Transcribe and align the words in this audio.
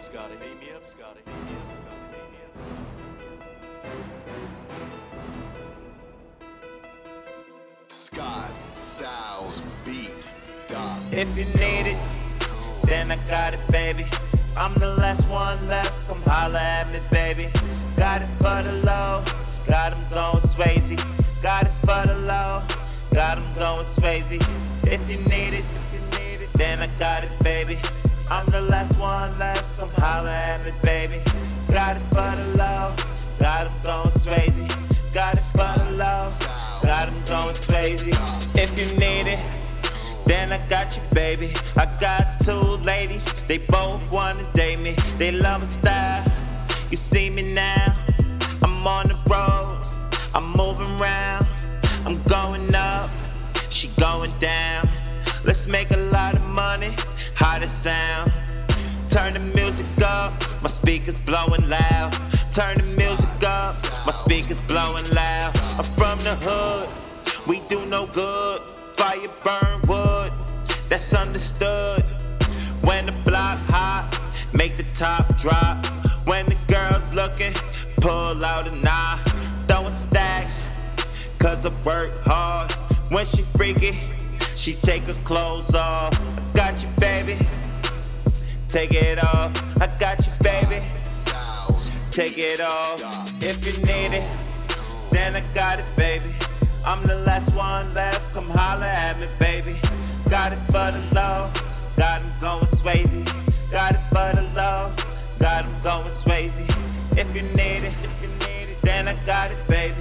up, 0.00 0.06
Scotty. 0.06 0.34
Beat 0.40 0.60
me 0.60 0.72
up, 0.74 0.86
Scotty. 0.86 1.20
Beat 1.26 1.34
me 1.34 1.52
up, 1.56 1.68
Scotty. 1.82 2.06
Beat 2.12 2.30
me 2.32 2.38
up. 2.46 2.70
Scott 7.88 8.52
Styles 8.72 9.62
Beats. 9.84 10.34
Dot. 10.68 11.00
If 11.12 11.36
you 11.36 11.44
need 11.44 11.86
it, 11.92 12.00
then 12.84 13.10
I 13.10 13.16
got 13.26 13.52
it, 13.54 13.62
baby. 13.70 14.06
I'm 14.56 14.72
the 14.74 14.94
last 14.96 15.28
one 15.28 15.58
left, 15.68 16.08
come 16.08 16.22
holla 16.26 16.60
at 16.60 16.92
me, 16.92 17.00
baby. 17.10 17.48
Got 17.96 18.22
it 18.22 18.28
for 18.38 18.62
the 18.62 18.72
low, 18.84 19.22
got 19.66 19.90
got 19.90 19.92
'em 19.92 20.04
going 20.10 20.40
Swayze. 20.40 20.96
Got 21.42 21.64
it 21.64 21.76
for 21.84 22.06
the 22.06 22.16
low, 22.26 22.62
got 23.12 23.36
got 23.36 23.38
'em 23.38 23.52
going 23.54 23.86
Swayze. 23.86 24.40
If 24.86 25.00
you 25.10 25.18
need 25.28 25.52
it, 25.60 25.64
if 25.64 25.94
you 25.94 26.00
need 26.18 26.40
it, 26.44 26.52
then 26.54 26.80
I 26.80 26.86
got 26.98 27.24
it, 27.24 27.34
baby. 27.42 27.78
I'm 28.30 28.46
the 28.46 28.62
last 28.70 28.96
one 28.96 29.36
left, 29.40 29.59
me, 30.70 30.78
baby. 30.82 31.22
Got 31.68 31.96
it 31.96 32.02
for 32.10 32.30
the 32.36 32.46
low, 32.56 32.94
got 33.38 33.66
'em 33.66 33.72
going 33.82 34.10
Swayze. 34.10 34.66
Got 35.12 35.34
it 35.34 35.40
for 35.56 35.72
the 35.78 35.90
low, 35.96 36.32
got 36.82 37.08
'em 37.08 37.22
going 37.26 37.54
Swayze. 37.54 38.08
If 38.54 38.70
you 38.78 38.86
need 38.98 39.26
it, 39.26 39.40
then 40.26 40.52
I 40.52 40.58
got 40.68 40.96
you, 40.96 41.02
baby. 41.12 41.52
I 41.76 41.86
got 42.00 42.24
two 42.44 42.78
ladies, 42.84 43.46
they 43.46 43.58
both 43.58 44.00
wanna 44.10 44.44
date 44.52 44.80
me. 44.80 44.94
They 45.18 45.32
love 45.32 45.60
my 45.60 45.66
style. 45.66 46.24
You 46.90 46.96
see 46.96 47.30
me 47.30 47.42
now, 47.54 47.94
I'm 48.62 48.86
on 48.86 49.06
the 49.06 49.18
road, 49.28 49.78
I'm 50.34 50.50
moving 50.52 50.92
around, 51.00 51.46
I'm 52.06 52.22
going 52.24 52.74
up, 52.74 53.10
she 53.70 53.88
going 53.98 54.32
down. 54.38 54.88
Let's 55.44 55.66
make 55.66 55.90
a 55.90 56.02
lot 56.16 56.34
of 56.34 56.42
money, 56.42 56.94
how 57.34 57.58
to 57.58 57.68
sound. 57.68 58.32
Turn 59.08 59.32
the 59.34 59.40
music 59.40 59.86
up, 60.04 60.32
my 60.62 60.68
speakers 60.68 61.18
blowing 61.18 61.66
loud. 61.68 62.12
Turn 62.52 62.76
the 62.76 62.94
music 62.96 63.30
up, 63.44 63.76
my 64.04 64.12
speakers 64.12 64.60
blowing 64.62 65.08
loud. 65.14 65.56
I'm 65.78 65.84
from 65.96 66.22
the 66.24 66.36
hood, 66.40 66.88
we 67.46 67.60
do 67.68 67.84
no 67.86 68.06
good. 68.06 68.60
Fire 68.92 69.28
burn 69.44 69.80
wood, 69.88 70.30
that's 70.88 71.14
understood. 71.14 72.02
When 72.82 73.06
the 73.06 73.12
block 73.24 73.58
hot, 73.68 74.08
make 74.52 74.76
the 74.76 74.84
top 74.94 75.26
drop. 75.38 75.86
When 76.26 76.44
the 76.46 76.58
girls 76.68 77.14
looking, 77.14 77.54
pull 78.00 78.44
out 78.44 78.66
a 78.66 78.76
knot. 78.82 79.20
Throwing 79.68 79.92
stacks, 79.92 80.64
cause 81.38 81.64
I 81.64 81.70
work 81.84 82.10
hard. 82.24 82.72
When 83.10 83.24
she 83.26 83.42
freaky, 83.42 83.98
she 84.56 84.74
take 84.74 85.04
her 85.04 85.20
clothes 85.24 85.74
off. 85.74 86.12
I 86.38 86.56
got 86.56 86.82
you, 86.82 86.88
baby. 86.98 87.36
Take 88.68 88.92
it 88.92 89.22
off. 89.22 89.59
I 89.82 89.86
got 89.98 90.18
you, 90.26 90.32
baby. 90.42 90.86
Take 92.12 92.36
it 92.36 92.60
off. 92.60 93.00
If 93.40 93.64
you 93.64 93.72
need 93.78 94.12
it, 94.12 94.30
then 95.10 95.34
I 95.34 95.40
got 95.54 95.78
it, 95.78 95.90
baby. 95.96 96.34
I'm 96.84 97.02
the 97.04 97.22
last 97.24 97.54
one 97.54 97.88
left. 97.94 98.34
Come 98.34 98.50
holler 98.50 98.84
at 98.84 99.18
me, 99.18 99.28
baby. 99.38 99.74
Got 100.28 100.52
it 100.52 100.58
for 100.66 100.92
the 100.92 101.02
low. 101.14 101.48
Got 101.96 102.20
'em 102.20 102.30
going 102.40 102.66
Swayze. 102.66 103.24
Got 103.72 103.92
it 103.92 104.04
for 104.12 104.28
the 104.36 104.44
low. 104.54 104.92
Got 105.38 105.64
'em 105.64 105.74
going 105.82 106.12
Swayze. 106.12 106.60
If 107.16 107.34
you 107.34 107.42
need 107.56 107.82
it, 107.88 107.94
if 108.04 108.22
you 108.22 108.28
need 108.44 108.68
it, 108.68 108.82
then 108.82 109.08
I 109.08 109.14
got 109.24 109.50
it, 109.50 109.64
baby. 109.66 109.96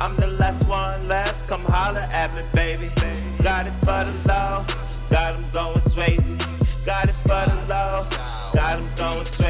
I'm 0.00 0.16
the 0.16 0.36
last 0.40 0.66
one 0.66 1.06
left. 1.06 1.48
Come 1.48 1.64
holler 1.68 2.08
at 2.12 2.34
me, 2.34 2.42
baby. 2.54 2.90
Got 3.40 3.68
it 3.68 3.74
for 3.86 4.02
the 4.02 4.14
low. 4.26 4.64
Got 5.10 5.36
'em 5.36 5.44
going 5.52 5.80
Swayze. 5.94 6.26
Got 6.84 7.04
it 7.04 7.21
got 8.72 8.78
them 8.78 8.88
throwing 8.96 9.41